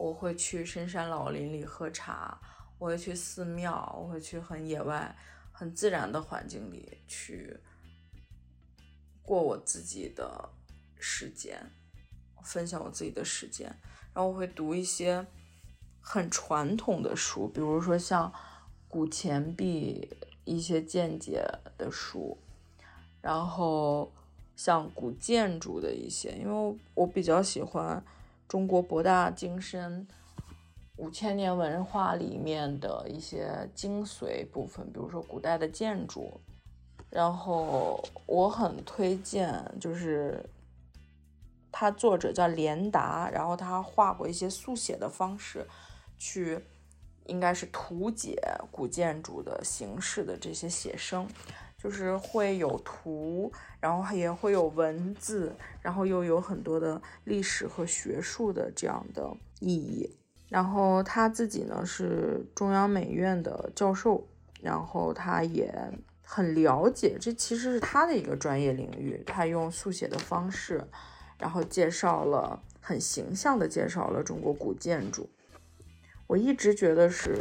[0.00, 2.40] 我会去深山老林里喝茶，
[2.78, 5.14] 我会去寺庙，我会去很野外、
[5.52, 7.60] 很自然的环境里去
[9.22, 10.48] 过我自己的
[10.98, 11.70] 时间。
[12.42, 13.66] 分享我自己的时间，
[14.14, 15.26] 然后我会读一些
[16.00, 18.32] 很传统的书，比如说像
[18.88, 21.44] 古钱币一些见解
[21.76, 22.38] 的书，
[23.20, 24.10] 然后
[24.56, 28.02] 像古建筑的一些，因为我比较喜欢
[28.50, 30.04] 中国博大精深
[30.96, 36.40] 五千年文化里面的一些精髓部分，比如说古代的建筑，
[37.08, 40.44] 然后我很推荐，就是
[41.70, 45.64] 他作者叫连达，然后他画过一些速写的方式
[46.18, 46.60] 去。
[47.26, 51.28] 应该是图解古建筑的形式的这些写生，
[51.82, 60.14] 就是会有图，然后也会有文字，然后又有很多的历史和学术的这样的意义。
[60.50, 64.26] 然后他自己呢是中央美院的教授，
[64.60, 65.72] 然后他也
[66.22, 69.22] 很了解，这其实是他的一个专业领域。
[69.26, 70.84] 他用速写的方式，
[71.38, 75.30] 然后介绍了很形象的介绍了中国古建筑。
[76.26, 77.38] 我一直觉得是，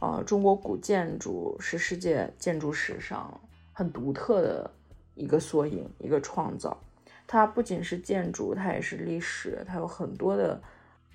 [0.00, 3.40] 呃，中国古建筑是世界建筑史上
[3.72, 4.70] 很独特的
[5.14, 6.76] 一个缩影，一个创造。
[7.26, 10.60] 它不仅是建筑，它也是历史，它有很多的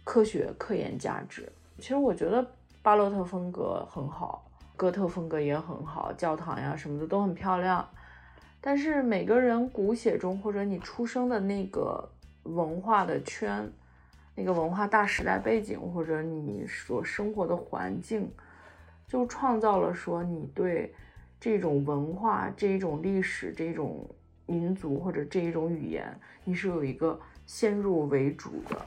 [0.04, 1.52] 科学科研价值。
[1.78, 2.46] 其实我觉得
[2.82, 4.44] 巴洛特风格很好，
[4.76, 7.88] 哥特风格也很好，教堂呀什么的都很漂亮。
[8.60, 12.10] 但是每个人骨血中或者你出生的那个
[12.44, 13.72] 文化的圈。
[14.40, 18.32] 那个文化大时代背景，或者你所生活的环境，
[19.08, 20.94] 就创造了说你对
[21.40, 24.10] 这种文化、这一种历史、这种
[24.46, 28.86] 民族或者这一种语言，你是有一个先入为主的。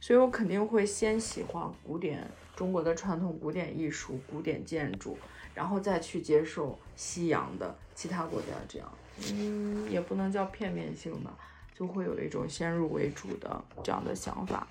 [0.00, 5.16] 所以我肯定会先喜欢古典中国的传统古典艺术、古典建筑，
[5.54, 8.88] 然后再去接受西洋的其他国家这样。
[9.32, 11.32] 嗯，也不能叫片面性吧，
[11.72, 14.66] 就会有一种先入为主的这样的想法。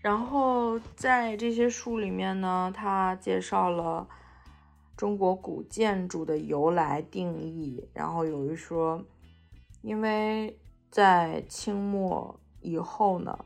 [0.00, 4.08] 然后在这些书里面呢，他介绍了
[4.96, 7.88] 中国古建筑的由来定义。
[7.92, 9.04] 然后有一说，
[9.82, 10.58] 因为
[10.90, 13.44] 在清末以后呢，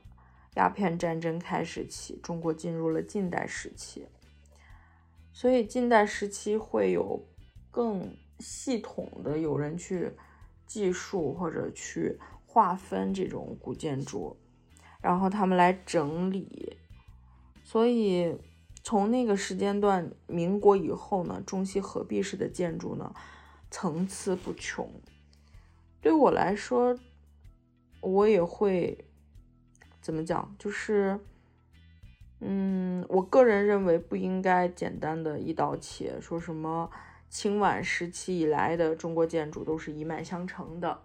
[0.54, 4.06] 鸦片战争开始起，中国进入了近代时期，
[5.32, 7.26] 所以近代时期会有
[7.70, 10.12] 更系统的有人去
[10.66, 14.36] 计数或者去划分这种古建筑。
[15.00, 16.76] 然后他们来整理，
[17.62, 18.36] 所以
[18.88, 23.12] 从那个时间段，民国以后呢，中西合璧式的建筑呢，
[23.70, 24.90] 层次不穷。
[26.00, 26.98] 对我来说，
[28.00, 29.04] 我也会
[30.00, 30.56] 怎么讲？
[30.58, 31.20] 就是，
[32.40, 36.90] 嗯，我个人认为不应该简单的一刀切，说什么
[37.28, 41.02] 清晚时期以来的中国建筑都是一脉相承的，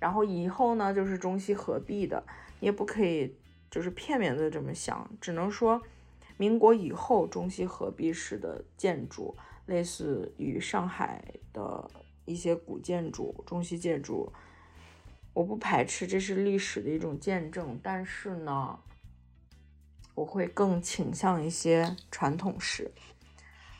[0.00, 2.24] 然后以后呢就是中西合璧的。
[2.60, 3.36] 你也不可以
[3.70, 5.82] 就是片面的这么想，只能说
[6.36, 11.90] 民国以后中西合璧式的建筑，类似于上海的
[12.24, 14.32] 一些古建筑、中西建筑，
[15.32, 17.78] 我不排斥，这是历史的一种见证。
[17.82, 18.78] 但是呢，
[20.14, 22.92] 我会更倾向一些传统式。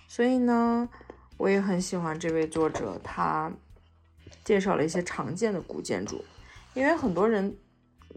[0.09, 0.89] 所以呢，
[1.37, 3.53] 我也很喜欢这位作者，他
[4.45, 6.25] 介绍了一些常见的古建筑，
[6.75, 7.57] 因为很多人。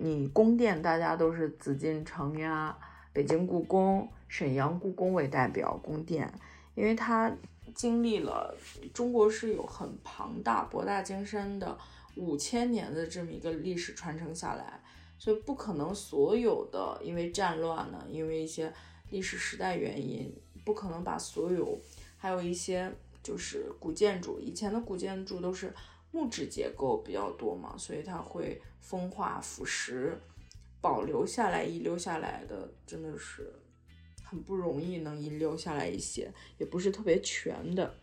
[0.02, 2.78] 你宫殿，大家都是紫禁城呀、
[3.12, 6.34] 北京故宫、沈阳故宫为代表宫殿，
[6.76, 7.30] 因为它
[7.76, 8.56] 经历了
[8.94, 11.78] 中国是有很庞大、博大精深的
[12.16, 14.82] 五千年的这么一个历史传承下来，
[15.18, 18.72] 所以不可能所有的因为战乱呢，因为一些
[19.10, 21.78] 历史时代原因，不可能把所有
[22.18, 22.90] 还有一些
[23.22, 25.74] 就是古建筑，以前的古建筑都是。
[26.12, 30.12] 木质结构比较多嘛，所以它会风化腐蚀，
[30.82, 33.54] 保留下来遗留下来的真的是
[34.30, 37.96] 很不容易能遗留下来一些，也不是特别全的。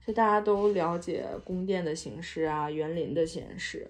[0.00, 3.88] 所以大家都了解宫殿的形式啊，园林的形式。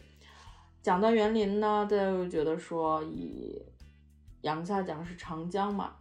[0.82, 3.62] 讲到园林呢，大家又觉得说以
[4.42, 5.96] 阳下讲是长江嘛，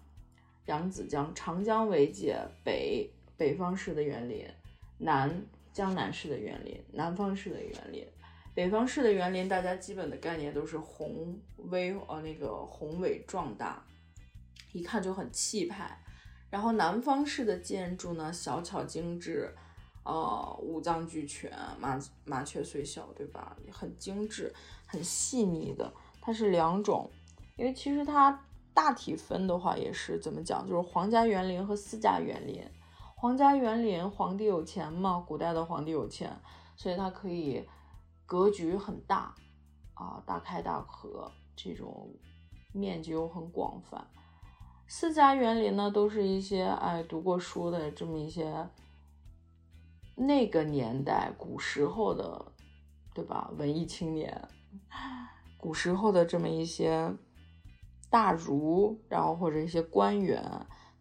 [0.65, 4.45] 扬子江，长江为界，北北方式的园林，
[4.97, 5.45] 南。
[5.73, 8.05] 江南式的园林，南方式的园林，
[8.53, 11.35] 北方式的园林，大家基本的概念都是宏
[11.71, 13.83] 威，呃，那个宏伟壮大，
[14.73, 15.97] 一看就很气派。
[16.49, 19.55] 然后南方式的建筑呢，小巧精致，
[20.03, 23.57] 呃，五脏俱全，麻麻雀虽小，对吧？
[23.71, 24.53] 很精致，
[24.85, 25.91] 很细腻的。
[26.21, 27.09] 它是两种，
[27.55, 32.63] 因为其实它大体分的话，也是怎么讲，就是皇家园林和私家园林。
[33.15, 35.23] 皇家园林，皇帝有钱嘛？
[35.27, 36.31] 古代的皇帝有钱，
[36.75, 37.67] 所以他可以
[38.25, 39.33] 格局很大
[39.95, 42.13] 啊，大开大合，这种
[42.71, 44.05] 面积又很广泛。
[44.95, 48.69] 私家园林呢，都是一些哎读过书的这么一些
[50.15, 52.45] 那个年代古时候的，
[53.11, 53.49] 对吧？
[53.57, 54.47] 文艺青年，
[55.57, 57.11] 古时候的这么一些
[58.11, 60.39] 大儒，然后或者一些官员，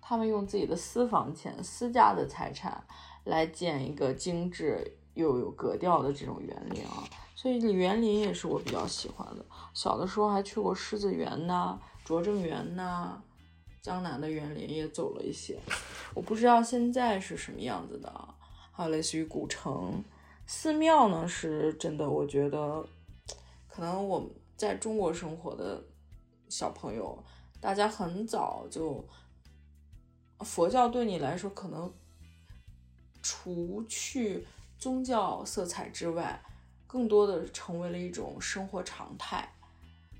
[0.00, 2.82] 他们用自己的私房钱、私家的财产
[3.24, 7.04] 来建一个精致又有格调的这种园林啊。
[7.34, 9.44] 所以园林也是我比较喜欢的。
[9.74, 13.22] 小的时候还去过狮子园呐、拙政园呐。
[13.82, 15.58] 江南的园林也走了一些，
[16.14, 18.34] 我不知道现在是什么样子的。
[18.70, 20.02] 还有类似于古城、
[20.46, 22.08] 寺庙呢，是真的。
[22.08, 22.86] 我觉得，
[23.68, 25.82] 可能我们在中国生活的
[26.48, 27.22] 小朋友，
[27.60, 29.04] 大家很早就
[30.38, 31.92] 佛教对你来说，可能
[33.20, 34.46] 除去
[34.78, 36.40] 宗教色彩之外，
[36.86, 39.52] 更多的成为了一种生活常态。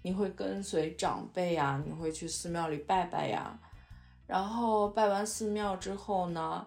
[0.03, 3.59] 你会跟随长辈呀，你会去寺庙里拜拜呀，
[4.27, 6.67] 然后拜完寺庙之后呢，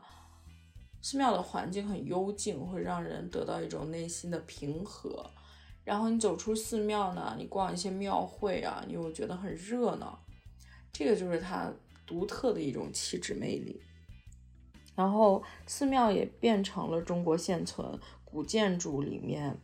[1.02, 5.30] 寺庙的环境很幽静，会让人得到一种内心的平和。
[5.84, 10.18] 然后你走出寺庙呢，你逛一些庙会啊，你又觉得很热闹，
[10.92, 11.72] 这个就是它
[12.08, 13.80] 独特的一种气质魅力。
[14.96, 19.60] 然后寺庙也变成了中国现存古建筑里面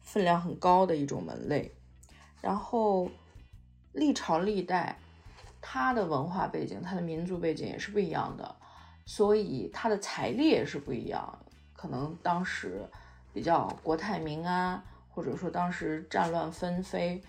[0.00, 1.70] 分量很高的一种门类。
[2.40, 3.06] 然后，
[3.92, 4.96] 历朝历代，
[5.60, 8.56] 它的文化背景、它的民族背景也是不一样的，
[9.04, 11.38] 所以它的财力也是不一样。
[11.74, 12.88] 可能当时
[13.34, 17.22] 比较国泰民安，或者说当时战乱纷飞，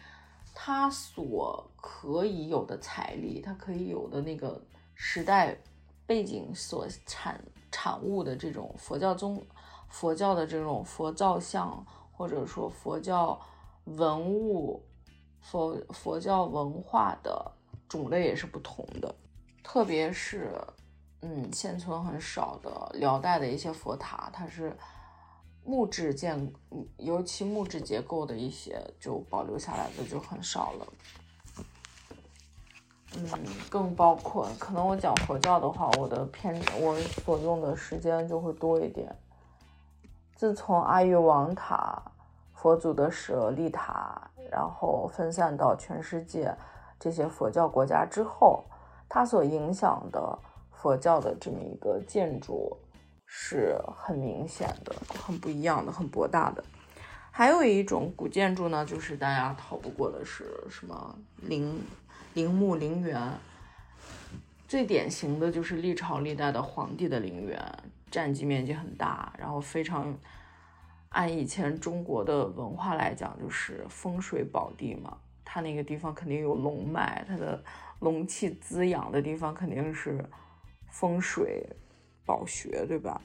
[0.53, 4.61] 它所可以有的财力，它可以有的那个
[4.95, 5.57] 时代
[6.05, 9.45] 背景所产产物的这种佛教宗、
[9.89, 13.37] 佛教的这种佛造像，或者说佛教
[13.83, 14.81] 文物。
[15.41, 17.51] 佛佛教文化的
[17.89, 19.13] 种类也是不同的，
[19.63, 20.51] 特别是，
[21.21, 24.77] 嗯，现存很少的辽代的一些佛塔，它是
[25.65, 26.53] 木质建，
[26.97, 30.87] 尤其木质结构的一些就保留下来的就很少了。
[33.17, 33.27] 嗯，
[33.69, 39.13] 更包括可能我讲佛教的话，我的片我所用的时间就会多一点。
[40.35, 42.01] 自从阿育王塔。
[42.61, 46.55] 佛祖的舍利塔，然后分散到全世界
[46.99, 48.63] 这些佛教国家之后，
[49.09, 50.37] 它所影响的
[50.71, 52.77] 佛教的这么一个建筑
[53.25, 54.93] 是很明显的、
[55.25, 56.63] 很不一样的、很博大的。
[57.31, 61.81] 还有一种古建筑呢，就是大家逃不过的是什么陵
[62.35, 63.19] 陵墓陵园，
[64.67, 67.59] 最典型的就是历朝历代的皇帝的陵园，
[68.11, 70.15] 占地面积很大，然后非常。
[71.11, 77.61] 按以前中国的文化来讲，就是风水宝地嘛，它那个地方肯定有龙脉，它的
[77.99, 80.23] 龙气滋养的地方肯定是
[80.89, 81.65] 风水
[82.25, 83.21] 宝穴，对吧？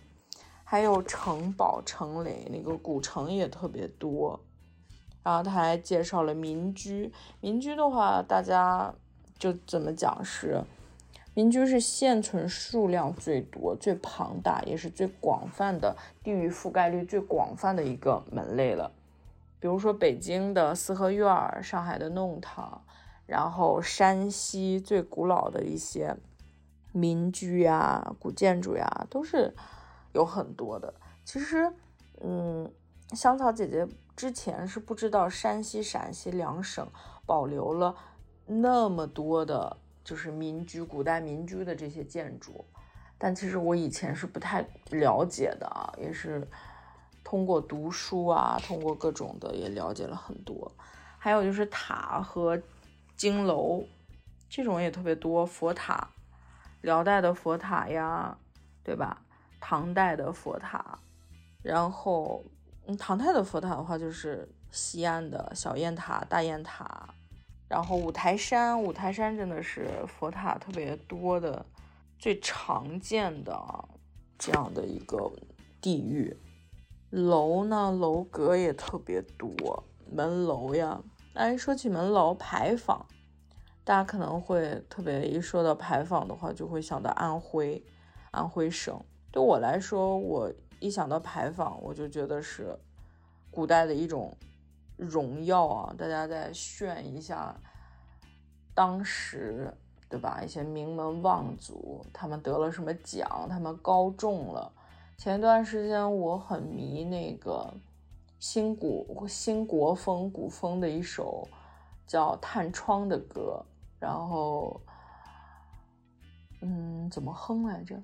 [0.65, 4.39] 还有城堡、城垒，那个古城也特别多。
[5.23, 8.93] 然后他还介绍了民居，民居的话，大家
[9.39, 10.61] 就怎么讲是？
[11.37, 18.91] 民居是现存数量最多、最庞大，也是最广泛的地域覆盖率最广泛的一个门类了。
[19.61, 22.83] 比如说北京的四合院儿、上海的弄堂，
[23.27, 26.17] 然后山西最古老的一些
[26.93, 29.55] 民居呀、古建筑呀，都是
[30.15, 30.95] 有很多的。
[31.23, 31.71] 其实，
[32.23, 32.73] 嗯，
[33.13, 36.89] 香草姐姐之前是不知道山西、陕西两省
[37.27, 37.95] 保留了
[38.47, 39.77] 那么多的。
[40.07, 42.65] 就是民居，古代民居的这些建筑，
[43.19, 46.47] 但其实我以前是不太了解的啊，也是
[47.25, 50.71] 通过读书啊，通过各种的也了解了很多。
[51.19, 52.63] 还有就是塔和
[53.17, 53.85] 经楼，
[54.49, 55.45] 这种也特别多。
[55.45, 56.09] 佛塔，
[56.83, 58.39] 辽代的佛塔呀，
[58.85, 59.21] 对吧？
[59.61, 61.01] 唐代的佛塔，
[61.65, 62.45] 然后，
[62.87, 67.09] 嗯，唐代的佛塔的话，就是西安的小雁塔、大雁塔。
[67.69, 71.67] 然后五台山，五台山真的是佛塔特别多的、
[72.17, 73.59] 最常见的
[74.39, 75.33] 这样的一个
[75.81, 76.37] 地域。
[77.11, 81.03] 楼呢，楼阁也特别多，门楼呀。
[81.35, 83.05] 哎，说起门楼牌坊，
[83.85, 87.85] 大家可能会特别一说到牌坊的话，就会想到安徽，
[88.31, 89.01] 安徽省。
[89.33, 92.79] 对我来说，我一想到牌坊，我就觉得是
[93.51, 94.37] 古代的一种。
[94.97, 95.95] 荣耀啊！
[95.97, 97.55] 大家再炫一下
[98.75, 99.73] 当时，
[100.09, 100.43] 对吧？
[100.43, 103.47] 一些名门望族，他们得了什么奖？
[103.49, 104.73] 他们高中了。
[105.19, 107.73] 前段时间我很迷那个
[108.39, 111.49] 新古新国风古风的一首
[112.07, 113.65] 叫《探窗》的歌，
[113.99, 114.81] 然后，
[116.63, 118.03] 嗯，怎么哼来着？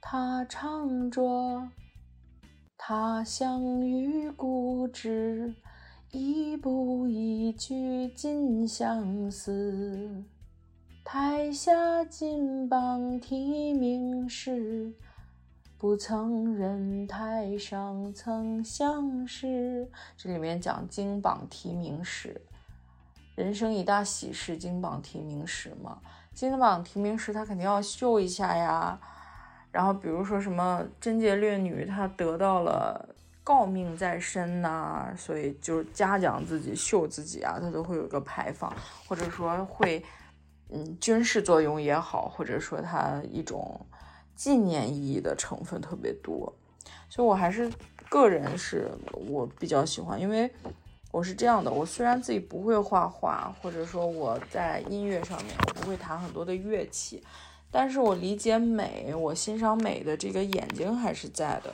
[0.00, 1.22] 他唱着。
[2.84, 5.54] 他乡遇故知，
[6.14, 10.22] 一步一句尽相思。
[11.02, 14.92] 台下金榜题名时，
[15.78, 19.90] 不曾认台上曾相识。
[20.14, 22.42] 这里面讲金榜题名时，
[23.34, 26.02] 人生一大喜事，金榜题名时嘛。
[26.34, 29.00] 金榜题名时，他肯定要秀一下呀。
[29.70, 38.72] 然后比如说什么贞洁烈女，她得到了诰命在身呐，所以就是嘉奖自己、秀自己啊，他都会有个牌坊，
[39.06, 40.04] 或者说会。
[40.74, 43.78] 嗯，军事作用也好，或者说它一种
[44.34, 46.50] 纪念意义的成分特别多，
[47.10, 47.70] 所以我还是
[48.08, 48.90] 个人是
[49.28, 50.50] 我比较喜欢，因为
[51.10, 57.22] 我是这样的，我虽然自己不会画画，或者说我在音乐上面我不会弹很多的乐器，
[57.70, 61.70] 但是我理解美，我欣赏美的这个眼睛还是在的。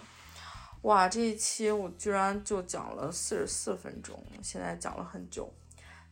[0.83, 5.53] 哇，这一期我居然就讲了四十四分钟，现在讲了很久，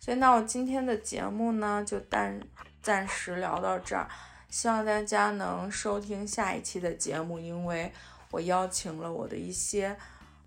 [0.01, 2.41] 所以那我今天的节目呢就暂
[2.83, 4.09] 暂时聊到这儿，
[4.51, 7.93] 希望大家能收听下一期的节目，因为
[8.31, 9.97] 我邀请了我的一些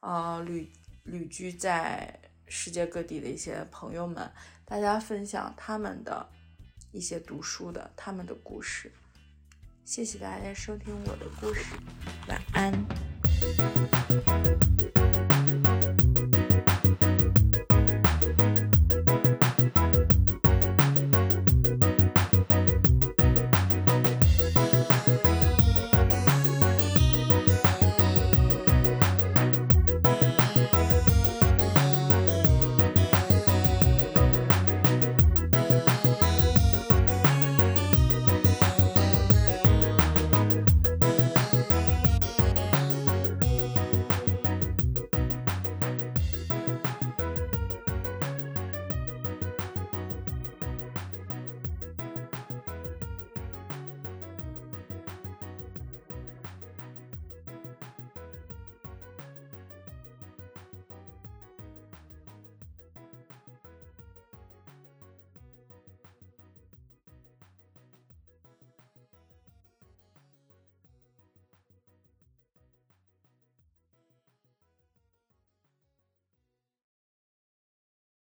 [0.02, 0.70] 呃旅
[1.04, 4.30] 旅居在世界各地的一些朋友们，
[4.66, 6.30] 大家分享他们的
[6.92, 8.92] 一些读书的他们的故事。
[9.86, 11.64] 谢谢大家收听我的故事，
[12.28, 13.79] 晚安。